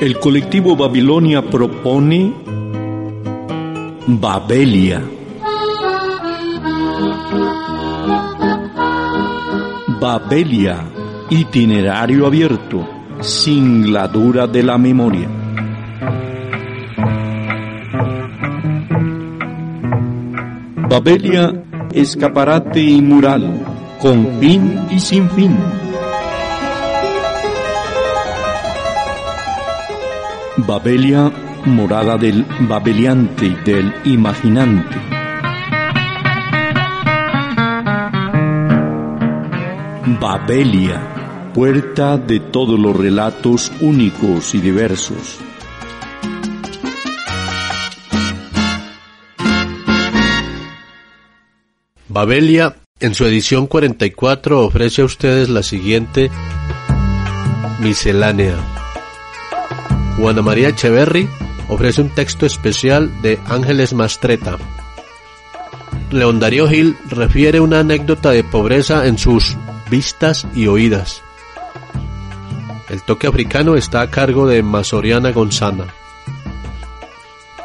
[0.00, 2.32] El colectivo Babilonia propone
[4.06, 5.02] Babelia.
[10.00, 10.78] Babelia,
[11.28, 12.88] itinerario abierto,
[13.20, 15.28] sin la dura de la memoria.
[20.88, 21.62] Babelia,
[21.92, 23.59] escaparate y mural,
[24.00, 25.56] con fin y sin fin.
[30.56, 31.30] Babelia,
[31.66, 34.96] morada del babeliante y del imaginante.
[40.20, 45.38] Babelia, puerta de todos los relatos únicos y diversos.
[52.08, 56.30] Babelia, en su edición 44, ofrece a ustedes la siguiente
[57.80, 58.56] miscelánea.
[60.16, 61.28] Juana María Echeverry
[61.68, 64.58] ofrece un texto especial de Ángeles Mastreta.
[66.10, 69.56] León Darío Gil refiere una anécdota de pobreza en sus
[69.90, 71.22] vistas y oídas.
[72.90, 75.86] El toque africano está a cargo de Mazoriana Gonzana.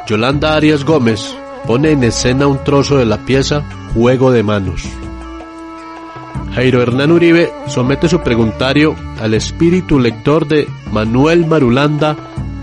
[0.06, 1.20] Yolanda Arias Gómez
[1.66, 4.84] pone en escena un trozo de la pieza Juego de Manos.
[6.56, 12.16] Jairo Hernán Uribe somete su preguntario al espíritu lector de Manuel Marulanda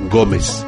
[0.09, 0.65] Gómez.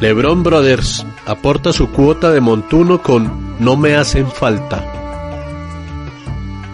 [0.00, 4.86] Lebron Brothers aporta su cuota de montuno con No me hacen falta.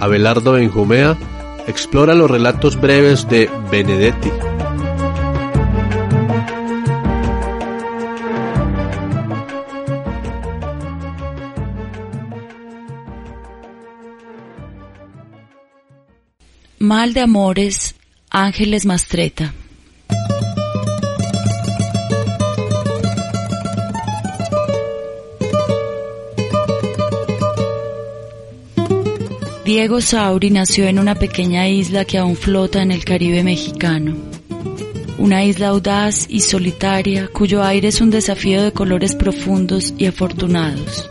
[0.01, 1.17] Abelardo Benjumea
[1.67, 4.31] explora los relatos breves de Benedetti.
[16.89, 17.95] Mal de Amores,
[18.31, 19.53] Ángeles Mastreta.
[29.67, 34.17] Diego Sauri nació en una pequeña isla que aún flota en el Caribe mexicano.
[35.19, 41.11] Una isla audaz y solitaria cuyo aire es un desafío de colores profundos y afortunados.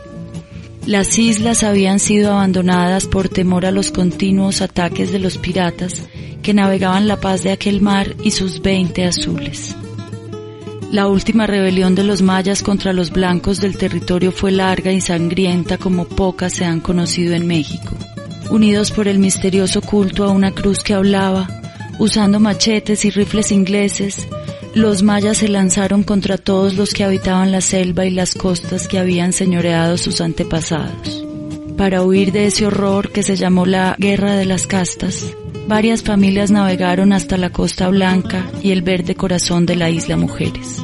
[0.87, 6.01] Las islas habían sido abandonadas por temor a los continuos ataques de los piratas
[6.41, 9.75] que navegaban la paz de aquel mar y sus veinte azules.
[10.91, 15.77] La última rebelión de los mayas contra los blancos del territorio fue larga y sangrienta
[15.77, 17.95] como pocas se han conocido en México
[18.49, 21.47] unidos por el misterioso culto a una cruz que hablaba,
[21.99, 24.27] usando machetes y rifles ingleses,
[24.77, 28.99] los mayas se lanzaron contra todos los que habitaban la selva y las costas que
[28.99, 31.25] habían señoreado sus antepasados.
[31.77, 35.35] Para huir de ese horror que se llamó la Guerra de las Castas,
[35.67, 40.81] varias familias navegaron hasta la Costa Blanca y el verde corazón de la isla Mujeres.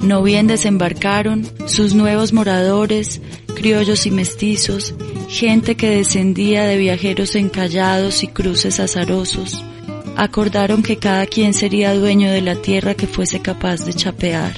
[0.00, 3.20] No bien desembarcaron, sus nuevos moradores,
[3.54, 4.94] criollos y mestizos,
[5.28, 9.64] gente que descendía de viajeros encallados y cruces azarosos,
[10.16, 14.54] acordaron que cada quien sería dueño de la tierra que fuese capaz de chapear.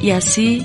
[0.00, 0.64] Y así,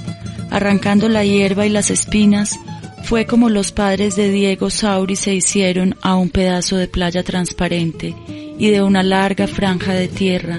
[0.49, 2.59] arrancando la hierba y las espinas,
[3.03, 8.13] fue como los padres de Diego Sauri se hicieron a un pedazo de playa transparente
[8.59, 10.57] y de una larga franja de tierra,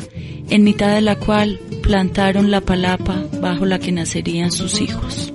[0.48, 5.32] en mitad de la cual plantaron la palapa bajo la que nacerían sus hijos.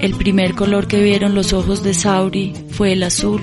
[0.00, 3.42] El primer color que vieron los ojos de Sauri fue el azul,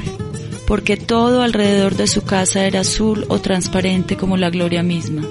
[0.69, 5.23] porque todo alrededor de su casa era azul o transparente como la gloria misma.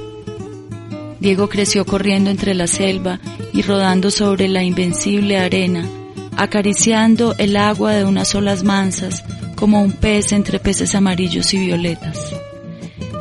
[1.20, 3.20] Diego creció corriendo entre la selva
[3.52, 5.88] y rodando sobre la invencible arena,
[6.36, 9.22] acariciando el agua de unas olas mansas
[9.54, 12.18] como un pez entre peces amarillos y violetas.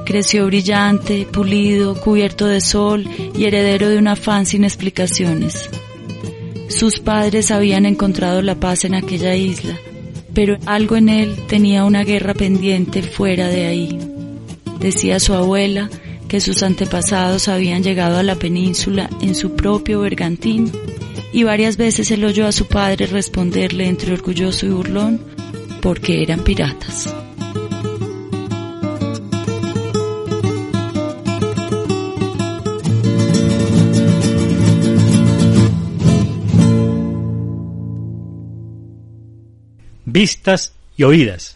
[0.04, 5.70] Creció brillante, pulido, cubierto de sol y heredero de un afán sin explicaciones.
[6.68, 9.78] Sus padres habían encontrado la paz en aquella isla,
[10.38, 13.98] pero algo en él tenía una guerra pendiente fuera de ahí.
[14.80, 15.90] Decía su abuela
[16.28, 20.72] que sus antepasados habían llegado a la península en su propio bergantín
[21.34, 25.20] y varias veces él oyó a su padre responderle entre orgulloso y burlón
[25.82, 27.12] porque eran piratas.
[40.20, 41.56] Vistas y oídas.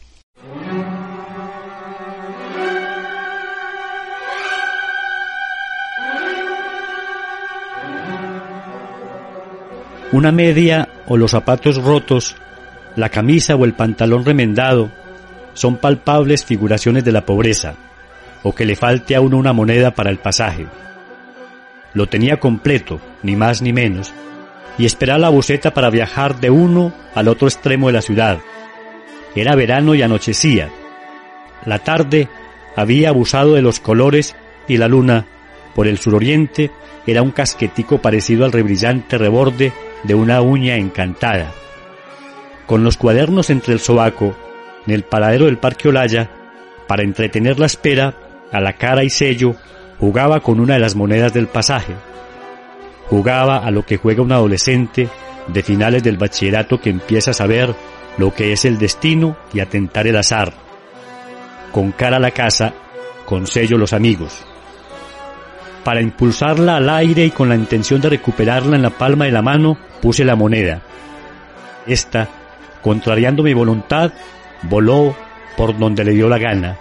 [10.12, 12.36] Una media o los zapatos rotos
[12.96, 14.92] la camisa o el pantalón remendado
[15.56, 17.74] son palpables figuraciones de la pobreza,
[18.44, 20.68] o que le falte a uno una moneda para el pasaje.
[21.96, 24.14] Lo tenía completo, ni más ni menos,
[24.78, 28.40] y esperaba la buseta para viajar de uno al otro extremo de la ciudad.
[29.36, 30.70] Era verano y anochecía.
[31.66, 32.28] La tarde
[32.76, 34.36] había abusado de los colores
[34.68, 35.26] y la luna,
[35.76, 36.72] por el suroriente,
[37.08, 39.74] era un casquetico parecido al rebrillante reborde
[40.04, 41.52] de una uña encantada.
[42.66, 44.36] Con los cuadernos entre el sobaco,
[44.86, 46.30] en el paradero del Parque Olaya,
[46.88, 48.16] para entretener la espera,
[48.52, 49.56] a la cara y sello,
[50.00, 51.94] jugaba con una de las monedas del pasaje.
[53.12, 55.10] Jugaba a lo que juega un adolescente
[55.48, 57.76] de finales del bachillerato que empieza a saber
[58.18, 60.54] lo que es el destino y a tentar el azar.
[61.74, 62.74] Con cara a la casa,
[63.26, 64.46] con sello los amigos.
[65.84, 69.42] Para impulsarla al aire y con la intención de recuperarla en la palma de la
[69.42, 70.82] mano, puse la moneda.
[71.86, 72.30] Esta,
[72.82, 74.14] contrariando mi voluntad,
[74.64, 75.14] voló
[75.58, 76.78] por donde le dio la gana.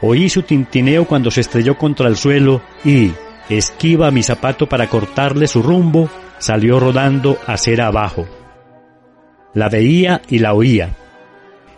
[0.00, 3.12] Oí su tintineo cuando se estrelló contra el suelo y,
[3.48, 6.08] esquiva mi zapato para cortarle su rumbo,
[6.38, 8.26] salió rodando a cera abajo.
[9.54, 10.94] La veía y la oía.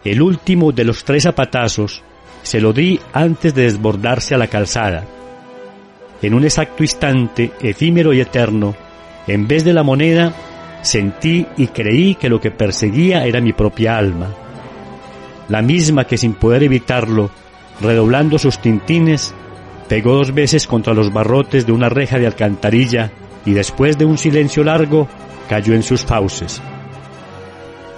[0.04, 2.02] El último de los tres zapatazos
[2.42, 5.04] se lo di antes de desbordarse a la calzada.
[6.22, 8.74] En un exacto instante, efímero y eterno,
[9.26, 10.32] en vez de la moneda,
[10.82, 14.28] sentí y creí que lo que perseguía era mi propia alma.
[15.48, 17.30] La misma que sin poder evitarlo,
[17.80, 19.34] redoblando sus tintines,
[19.90, 23.10] pegó dos veces contra los barrotes de una reja de alcantarilla
[23.44, 25.08] y después de un silencio largo
[25.48, 26.62] cayó en sus fauces.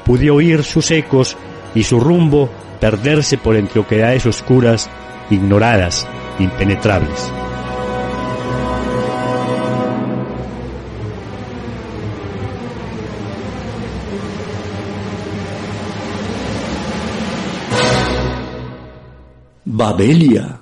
[0.07, 1.37] Pude oír sus ecos
[1.75, 2.49] y su rumbo
[2.81, 4.89] perderse por entre oquedades oscuras,
[5.29, 6.09] ignoradas,
[6.39, 7.31] impenetrables.
[19.67, 20.62] Babelia.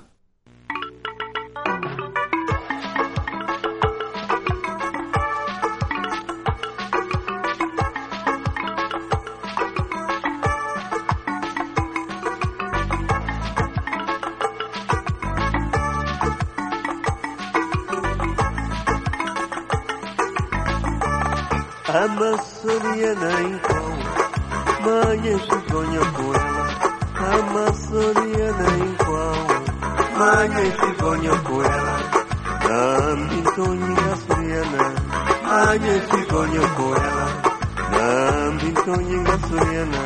[38.85, 40.01] sonhinga soriana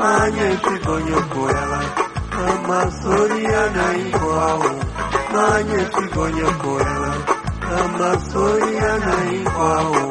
[0.00, 1.80] manya sigonyo koyala
[2.48, 4.70] ama soriana inkoao
[5.34, 7.12] manya sigonyo koyala
[7.80, 10.02] ama soriana inkoao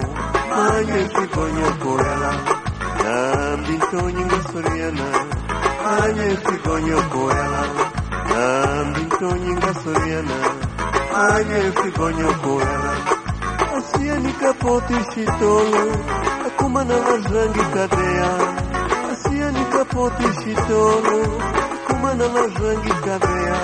[0.52, 2.32] manya sigonyo koyala
[3.04, 5.08] nambi sonhinga soriana
[5.84, 7.64] manya sigonyo koyala
[8.32, 10.38] nambi sonhinga soriana
[11.14, 12.94] manya sigonyo koyala
[13.78, 15.84] asianika potishitolo
[16.64, 18.30] kumana mazangi kadea
[19.12, 21.42] asiani kapote shitolo
[21.88, 23.56] kumana mazangi kadea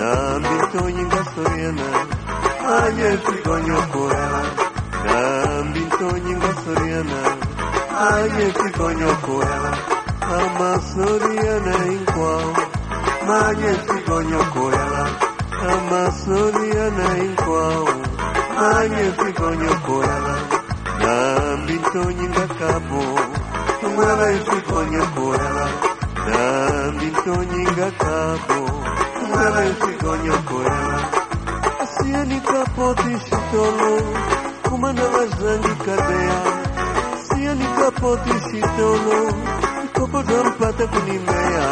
[0.00, 1.88] nambi tonyinga soriana
[2.82, 4.28] aye tikonyokora
[5.06, 7.20] nambi tonyinga soriana
[8.12, 9.58] aye tikonyokora
[10.40, 12.56] amasoriana inkwao
[13.26, 15.08] maye tikonyokora
[15.72, 17.88] amasoriana inkwao
[18.60, 20.16] maye tikonyokora
[21.00, 21.39] nambi
[21.92, 23.02] tonyenga kapo
[23.80, 25.66] tumwala yesu konyokoela
[26.26, 28.58] dambi tonyenga kapo
[29.18, 30.98] tumwala yesu konyokoela
[31.82, 33.92] asieni kapoti sitolo
[34.68, 36.40] kumana vazangi kadea
[37.26, 39.18] sieni kapoti sitolo
[39.84, 41.66] ikopo tampata kunimea.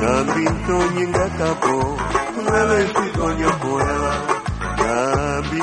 [0.00, 1.98] Dambi tonyenga kapo
[2.34, 4.12] tumwala yesu konyokoela
[4.78, 5.60] dambi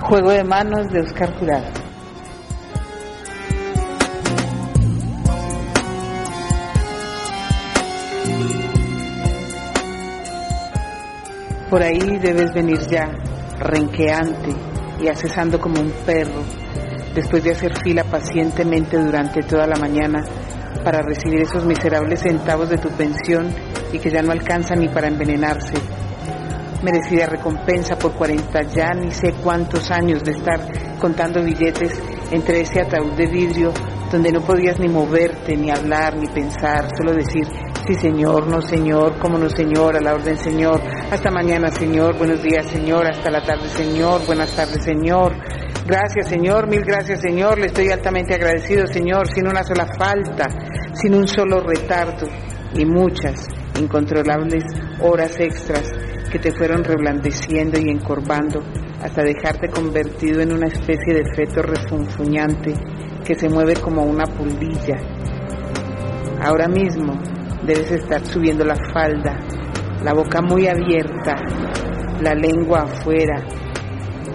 [0.00, 1.85] Juego de manos de Oscar Jurado.
[11.70, 13.10] Por ahí debes venir ya,
[13.58, 14.54] renqueante
[15.00, 16.42] y acesando como un perro,
[17.14, 20.24] después de hacer fila pacientemente durante toda la mañana
[20.84, 23.48] para recibir esos miserables centavos de tu pensión
[23.92, 25.74] y que ya no alcanza ni para envenenarse.
[26.84, 30.60] Merecida recompensa por 40 ya ni sé cuántos años de estar
[31.00, 33.72] contando billetes entre ese ataúd de vidrio
[34.12, 37.48] donde no podías ni moverte, ni hablar, ni pensar, solo decir,
[37.86, 42.42] sí señor, no señor, cómo no señor, a la orden señor, hasta mañana señor, buenos
[42.42, 45.32] días señor, hasta la tarde señor, buenas tardes señor,
[45.86, 50.48] gracias señor, mil gracias señor, le estoy altamente agradecido señor, sin una sola falta,
[50.94, 52.26] sin un solo retardo
[52.74, 53.46] y muchas
[53.78, 54.64] incontrolables
[55.00, 55.88] horas extras
[56.32, 58.64] que te fueron reblandeciendo y encorvando
[59.00, 62.74] hasta dejarte convertido en una especie de feto refunfuñante
[63.24, 64.96] que se mueve como una puldilla.
[66.40, 67.14] Ahora mismo
[67.66, 69.36] debes estar subiendo la falda,
[70.02, 71.34] la boca muy abierta,
[72.20, 73.44] la lengua afuera,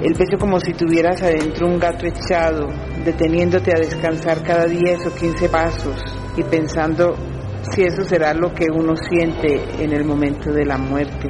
[0.01, 2.67] el pecho como si tuvieras adentro un gato echado,
[3.05, 5.95] deteniéndote a descansar cada 10 o 15 pasos
[6.35, 7.15] y pensando
[7.71, 11.29] si eso será lo que uno siente en el momento de la muerte.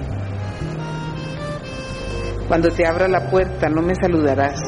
[2.48, 4.60] Cuando te abra la puerta no me saludarás,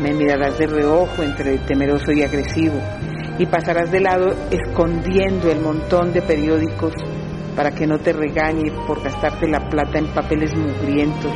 [0.00, 2.80] me mirarás de reojo entre temeroso y agresivo
[3.42, 6.92] y pasarás de lado escondiendo el montón de periódicos
[7.56, 11.32] para que no te regañe por gastarte la plata en papeles mugrientos,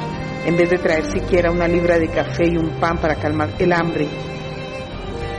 [0.47, 3.73] en vez de traer siquiera una libra de café y un pan para calmar el
[3.73, 4.07] hambre.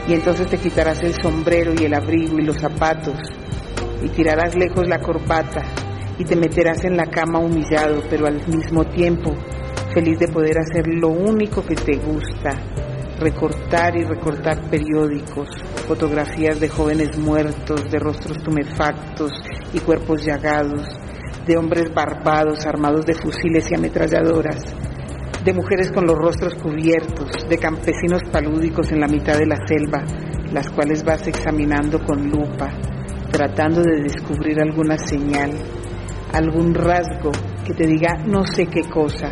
[0.08, 3.16] Y entonces te quitarás el sombrero y el abrigo y los zapatos
[4.02, 5.62] y tirarás lejos la corbata
[6.18, 9.34] y te meterás en la cama humillado, pero al mismo tiempo
[9.94, 12.50] feliz de poder hacer lo único que te gusta,
[13.18, 15.48] recortar y recortar periódicos,
[15.86, 19.32] fotografías de jóvenes muertos, de rostros tumefactos
[19.72, 20.86] y cuerpos llagados,
[21.46, 24.62] de hombres barbados armados de fusiles y ametralladoras,
[25.44, 30.04] de mujeres con los rostros cubiertos, de campesinos palúdicos en la mitad de la selva,
[30.52, 32.70] las cuales vas examinando con lupa,
[33.30, 35.50] tratando de descubrir alguna señal,
[36.32, 37.32] algún rasgo
[37.64, 39.30] que te diga no sé qué cosa,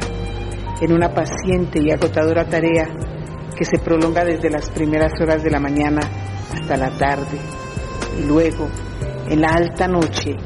[0.81, 2.87] en una paciente y agotadora tarea
[3.57, 6.01] que se prolonga desde las primeras horas de la mañana
[6.53, 7.39] hasta la tarde
[8.21, 8.69] y luego,
[9.29, 10.37] en la alta noche,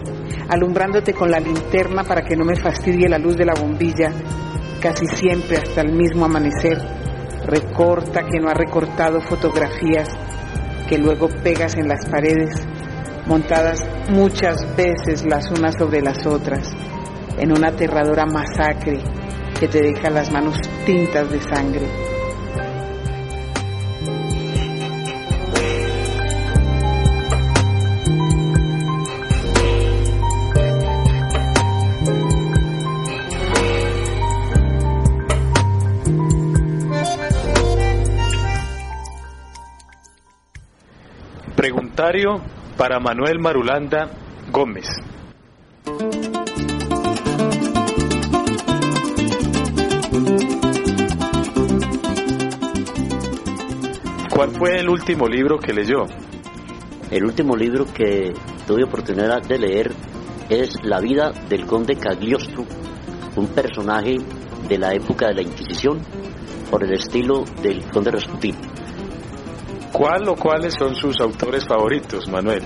[0.49, 4.13] alumbrándote con la linterna para que no me fastidie la luz de la bombilla,
[4.81, 6.79] casi siempre hasta el mismo amanecer,
[7.47, 10.09] recorta que no ha recortado fotografías
[10.89, 12.51] que luego pegas en las paredes,
[13.27, 16.73] montadas muchas veces las unas sobre las otras,
[17.39, 18.99] en una aterradora masacre
[19.59, 22.10] que te deja las manos tintas de sangre.
[42.77, 44.11] Para Manuel Marulanda
[44.51, 44.89] Gómez.
[54.29, 56.07] ¿Cuál fue el último libro que leyó?
[57.13, 58.35] El último libro que
[58.67, 59.93] tuve oportunidad de leer
[60.49, 62.65] es La vida del conde Cagliostro,
[63.37, 64.17] un personaje
[64.69, 66.01] de la época de la Inquisición,
[66.73, 68.80] por el estilo del conde Rasputín.
[69.93, 72.63] ¿Cuál o cuáles son sus autores favoritos, Manuel?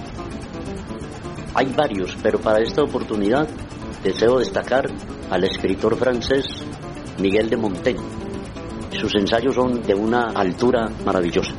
[1.54, 3.48] Hay varios, pero para esta oportunidad
[4.02, 4.86] deseo destacar
[5.30, 6.44] al escritor francés
[7.18, 8.04] Miguel de Montaigne.
[9.00, 11.54] Sus ensayos son de una altura maravillosa.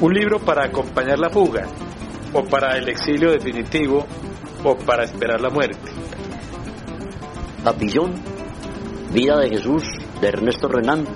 [0.00, 1.66] ¿Un libro para acompañar la fuga?
[2.34, 4.06] ¿O para el exilio definitivo?
[4.62, 5.90] ¿O para esperar la muerte?
[7.64, 8.12] Papillón,
[9.12, 9.84] Vida de Jesús,
[10.20, 11.06] de Ernesto Renan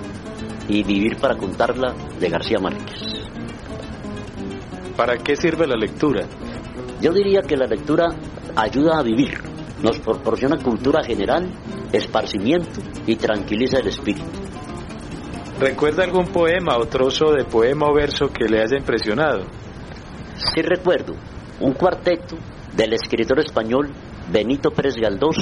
[0.67, 3.01] y Vivir para contarla, de García Márquez.
[4.95, 6.25] ¿Para qué sirve la lectura?
[7.01, 8.07] Yo diría que la lectura
[8.55, 9.39] ayuda a vivir,
[9.81, 11.49] nos proporciona cultura general,
[11.91, 14.25] esparcimiento y tranquiliza el espíritu.
[15.59, 19.45] ¿Recuerda algún poema o trozo de poema o verso que le haya impresionado?
[20.35, 21.15] Sí recuerdo
[21.59, 22.37] un cuarteto
[22.75, 23.89] del escritor español
[24.31, 25.37] Benito Pérez Galdós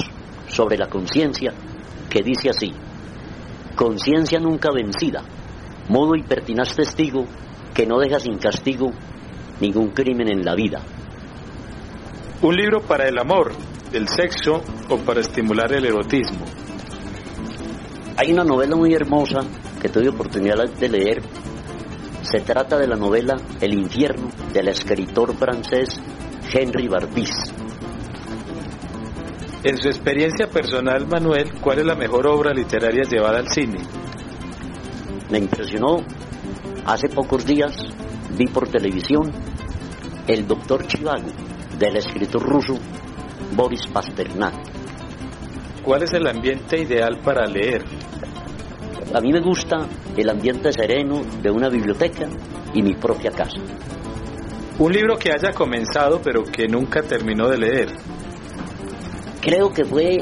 [0.48, 1.52] sobre la conciencia
[2.08, 2.72] que dice así,
[3.76, 5.22] conciencia nunca vencida,
[5.88, 7.26] modo y pertinaz testigo
[7.74, 8.90] que no deja sin castigo
[9.60, 10.80] ningún crimen en la vida.
[12.42, 13.52] Un libro para el amor,
[13.92, 16.44] el sexo o para estimular el erotismo.
[18.16, 19.40] Hay una novela muy hermosa
[19.80, 21.22] que tuve oportunidad de leer.
[22.22, 26.00] Se trata de la novela El infierno del escritor francés
[26.52, 27.30] Henry Barbiz.
[29.66, 33.78] En su experiencia personal, Manuel, ¿cuál es la mejor obra literaria llevada al cine?
[35.28, 36.04] Me impresionó
[36.84, 37.76] hace pocos días,
[38.38, 39.32] vi por televisión
[40.28, 41.26] El Doctor Chivago
[41.80, 42.78] del escritor ruso
[43.56, 44.54] Boris Pasternak.
[45.82, 47.82] ¿Cuál es el ambiente ideal para leer?
[49.12, 49.78] A mí me gusta
[50.16, 52.28] el ambiente sereno de una biblioteca
[52.72, 53.60] y mi propia casa.
[54.78, 58.15] Un libro que haya comenzado pero que nunca terminó de leer.
[59.46, 60.18] Creo que fue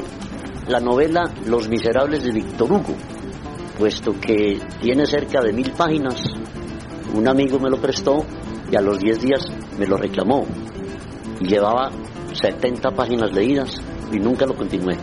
[0.67, 2.95] la novela Los Miserables de Víctor Hugo,
[3.75, 6.21] puesto que tiene cerca de mil páginas.
[7.11, 8.23] Un amigo me lo prestó
[8.71, 9.47] y a los 10 días
[9.79, 10.45] me lo reclamó.
[11.39, 11.89] Y llevaba
[12.33, 13.81] 70 páginas leídas
[14.13, 14.95] y nunca lo continué.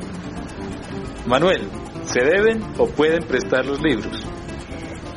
[1.27, 1.63] Manuel,
[2.05, 4.25] ¿se deben o pueden prestar los libros?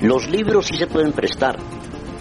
[0.02, 1.58] Los libros sí se pueden prestar,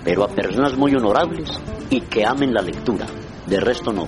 [0.05, 1.49] pero a personas muy honorables
[1.89, 3.07] y que amen la lectura.
[3.47, 4.07] De resto no.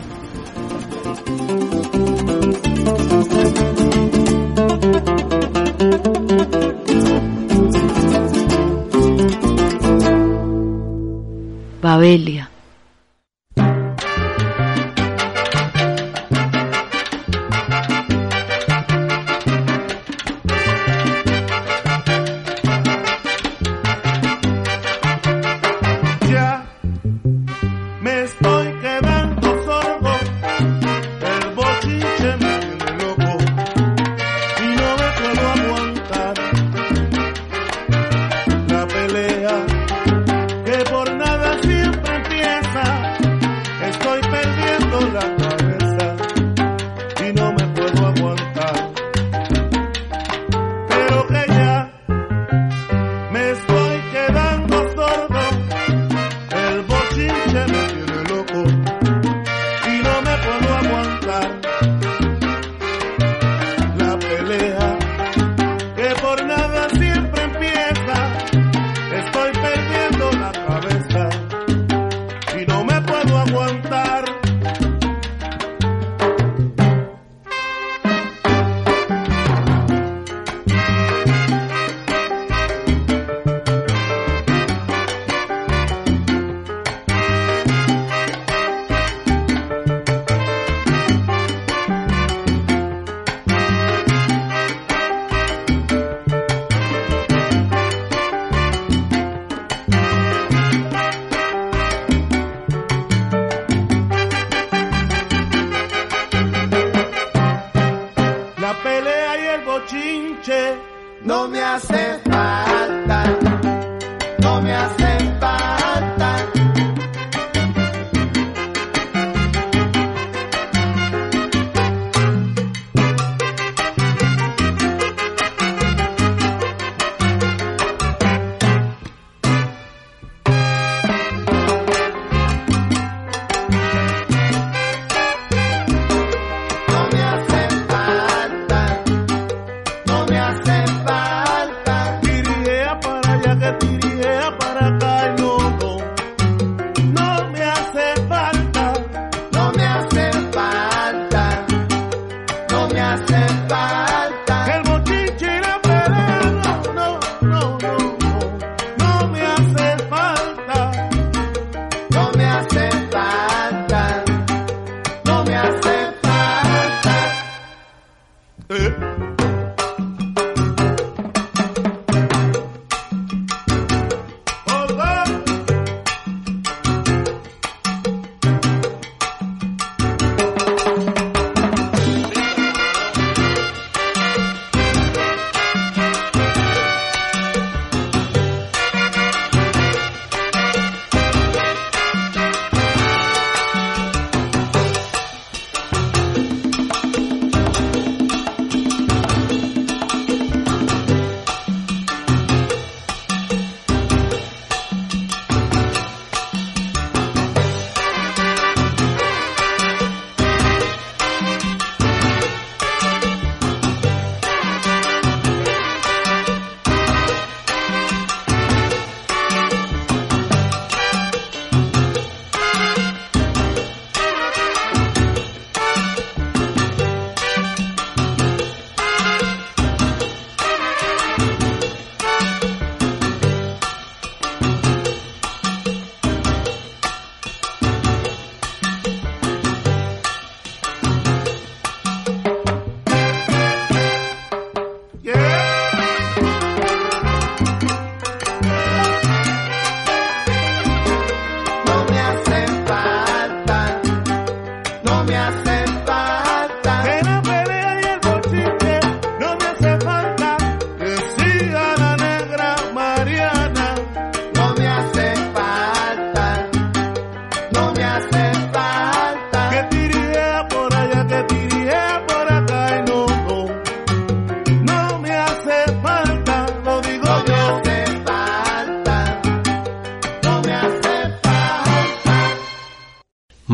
[11.97, 12.56] Babelia.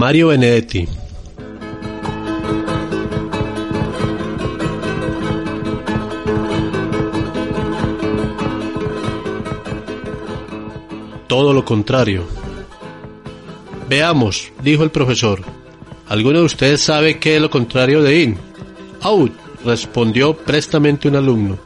[0.03, 0.89] Mario Benedetti.
[11.29, 12.25] Todo lo contrario.
[13.89, 15.41] Veamos, dijo el profesor.
[16.09, 18.37] ¿Alguno de ustedes sabe qué es lo contrario de in?
[19.03, 19.31] Out,
[19.65, 21.59] respondió prestamente un alumno.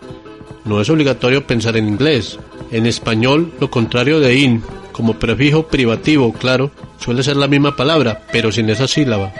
[0.66, 2.38] No es obligatorio pensar en inglés.
[2.70, 8.23] En español, lo contrario de in, como prefijo privativo, claro, suele ser la misma palabra,
[8.33, 9.33] pero sin esa sílaba.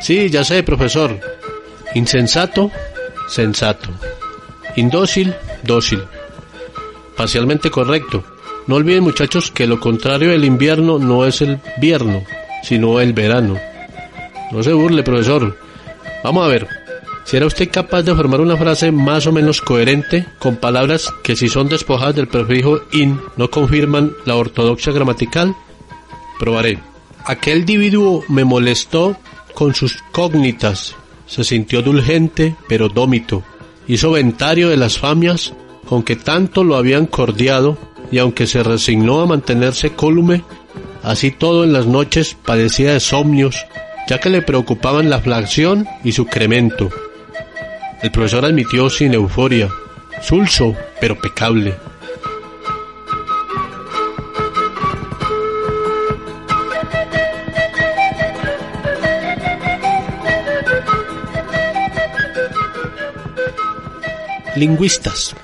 [0.00, 1.18] Sí, ya sé, profesor.
[1.94, 2.70] Insensato,
[3.28, 3.90] sensato.
[4.76, 6.02] Indócil, dócil.
[7.16, 8.24] Parcialmente correcto.
[8.66, 12.22] No olviden muchachos que lo contrario del invierno no es el vierno,
[12.62, 13.58] sino el verano.
[14.52, 15.56] No se burle, profesor.
[16.22, 16.68] Vamos a ver.
[17.24, 21.48] ¿Será usted capaz de formar una frase más o menos coherente con palabras que si
[21.48, 25.54] son despojadas del prefijo in no confirman la ortodoxia gramatical?
[26.38, 26.78] Probaré.
[27.24, 29.16] Aquel individuo me molestó
[29.54, 30.94] con sus cognitas.
[31.26, 33.42] Se sintió dulgente, pero dómito.
[33.86, 35.52] Hizo ventario de las famias
[35.86, 37.78] con que tanto lo habían cordiado
[38.10, 40.44] y aunque se resignó a mantenerse cólume,
[41.02, 43.66] así todo en las noches padecía de somnios,
[44.08, 46.90] ya que le preocupaban la flación y su cremento.
[48.02, 49.68] El profesor admitió sin euforia,
[50.22, 51.74] sulso, pero pecable.
[64.58, 65.34] Lingüistas.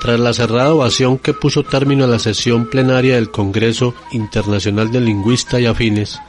[0.00, 5.00] Tras la cerrada ovación que puso término a la sesión plenaria del Congreso Internacional de
[5.00, 6.20] Lingüistas y Afines,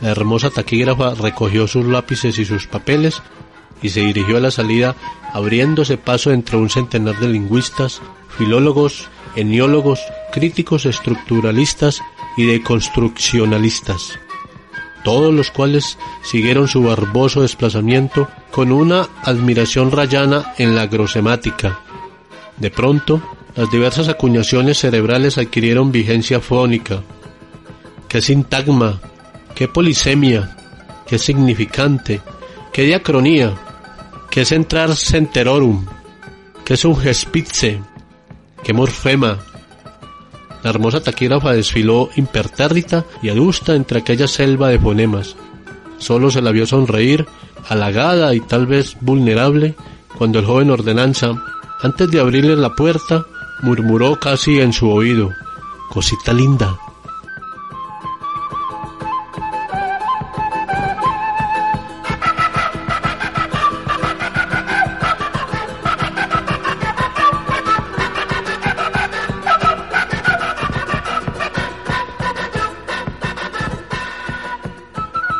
[0.00, 3.22] la hermosa taquígrafa recogió sus lápices y sus papeles
[3.82, 4.96] y se dirigió a la salida
[5.32, 8.02] abriéndose paso entre un centenar de lingüistas,
[8.36, 10.00] filólogos, eniólogos,
[10.32, 12.02] críticos estructuralistas
[12.36, 14.18] y deconstruccionalistas,
[15.02, 21.80] todos los cuales siguieron su barboso desplazamiento con una admiración rayana en la grosemática.
[22.56, 23.22] De pronto,
[23.56, 27.02] las diversas acuñaciones cerebrales adquirieron vigencia fónica.
[28.08, 29.00] ¿Qué sintagma?
[29.54, 30.56] ¿Qué polisemia?
[31.06, 32.20] ¿Qué significante?
[32.72, 33.54] ¿Qué diacronía?
[34.30, 35.86] ¿Qué es entrar centerorum?
[36.64, 37.80] ¿Qué es un gespitze?
[38.62, 39.38] ¿Qué morfema?
[40.62, 45.36] La hermosa taquígrafa desfiló impertérrita y adusta entre aquella selva de fonemas.
[45.98, 47.26] Solo se la vio sonreír,
[47.68, 49.74] halagada y tal vez vulnerable,
[50.18, 51.32] cuando el joven ordenanza,
[51.82, 53.24] antes de abrirle la puerta,
[53.62, 55.30] murmuró casi en su oído,
[55.90, 56.78] Cosita linda,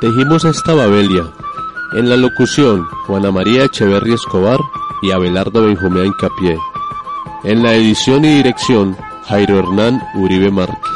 [0.00, 1.30] Tejimos esta Babelia.
[1.92, 4.58] En la locución, Juana María Echeverri Escobar
[5.02, 6.56] y Abelardo Benjumea Incapié.
[7.44, 8.96] En la edición y dirección,
[9.28, 10.89] Jairo Hernán Uribe Márquez.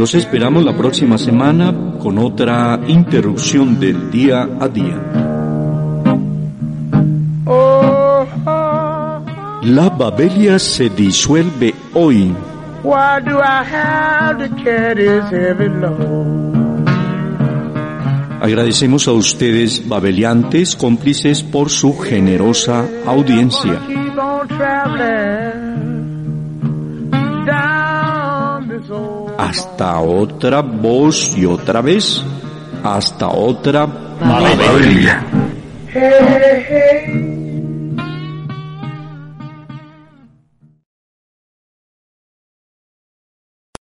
[0.00, 4.96] Los esperamos la próxima semana con otra interrupción del día a día.
[9.64, 12.34] La Babelia se disuelve hoy.
[12.82, 16.88] Why do I have to carry this heavy load?
[18.40, 23.78] Agradecemos a ustedes, babeliantes, cómplices, por su generosa audiencia.
[23.86, 24.18] Keep
[28.88, 32.22] on Hasta otra voz y otra vez.
[32.84, 33.86] Hasta otra
[36.68, 37.29] hey.